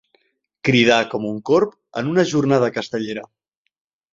[0.69, 3.29] Cridar com un corb en una jornada castellera.